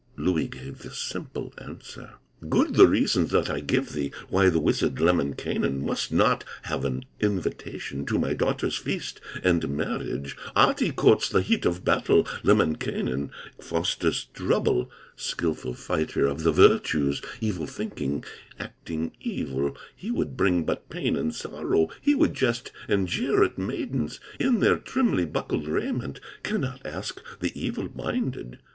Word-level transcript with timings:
Louhi 0.17 0.47
gave 0.47 0.79
this 0.79 0.97
simple 0.97 1.53
answer: 1.59 2.15
"Good 2.49 2.73
the 2.73 2.87
reasons 2.87 3.29
that 3.29 3.51
I 3.51 3.59
give 3.59 3.93
thee 3.93 4.11
Why 4.29 4.49
the 4.49 4.59
wizard, 4.59 4.99
Lemminkainen, 4.99 5.79
Must 5.85 6.11
not 6.11 6.43
have 6.63 6.85
an 6.85 7.05
invitation 7.19 8.07
To 8.07 8.17
my 8.17 8.33
daughter's 8.33 8.75
feast 8.77 9.21
and 9.43 9.69
marriage: 9.69 10.35
Ahti 10.55 10.89
courts 10.91 11.29
the 11.29 11.43
heat 11.43 11.67
of 11.67 11.85
battle, 11.85 12.25
Lemminkainen 12.41 13.29
fosters 13.59 14.25
trouble, 14.33 14.89
Skilful 15.17 15.75
fighter 15.75 16.25
of 16.25 16.41
the 16.41 16.51
virtues; 16.51 17.21
Evil 17.39 17.67
thinking, 17.67 18.23
acting 18.57 19.11
evil, 19.21 19.77
He 19.95 20.09
would 20.09 20.35
bring 20.35 20.63
but 20.63 20.89
pain 20.89 21.15
and 21.15 21.31
sorrow, 21.35 21.89
He 22.01 22.15
would 22.15 22.33
jest 22.33 22.71
and 22.87 23.07
jeer 23.07 23.43
at 23.43 23.59
maidens 23.59 24.19
In 24.39 24.61
their 24.61 24.77
trimly 24.77 25.25
buckled 25.27 25.67
raiment, 25.67 26.19
Cannot 26.41 26.83
ask 26.87 27.21
the 27.39 27.51
evil 27.53 27.87
minded!" 27.93 28.57